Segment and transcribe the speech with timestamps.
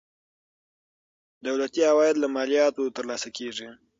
[1.45, 3.69] دولتي عواید له مالیاتو ترلاسه کیږي.